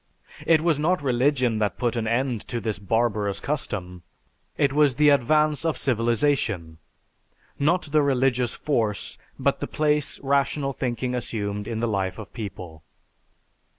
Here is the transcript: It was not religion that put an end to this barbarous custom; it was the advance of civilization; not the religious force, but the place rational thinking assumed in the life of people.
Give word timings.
It 0.47 0.61
was 0.61 0.79
not 0.79 1.03
religion 1.03 1.59
that 1.59 1.77
put 1.77 1.95
an 1.95 2.07
end 2.07 2.41
to 2.47 2.59
this 2.59 2.79
barbarous 2.79 3.39
custom; 3.39 4.01
it 4.57 4.73
was 4.73 4.95
the 4.95 5.09
advance 5.09 5.63
of 5.63 5.77
civilization; 5.77 6.79
not 7.59 7.83
the 7.91 8.01
religious 8.01 8.55
force, 8.55 9.19
but 9.37 9.59
the 9.59 9.67
place 9.67 10.19
rational 10.21 10.73
thinking 10.73 11.13
assumed 11.13 11.67
in 11.67 11.81
the 11.81 11.87
life 11.87 12.17
of 12.17 12.33
people. 12.33 12.81